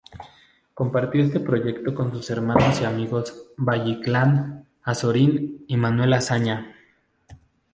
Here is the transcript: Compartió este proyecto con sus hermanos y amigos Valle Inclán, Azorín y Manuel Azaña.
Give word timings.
Compartió 0.73 1.23
este 1.23 1.39
proyecto 1.39 1.93
con 1.93 2.09
sus 2.11 2.31
hermanos 2.31 2.81
y 2.81 2.85
amigos 2.85 3.51
Valle 3.55 3.91
Inclán, 3.91 4.65
Azorín 4.81 5.63
y 5.67 5.77
Manuel 5.77 6.13
Azaña. 6.13 6.75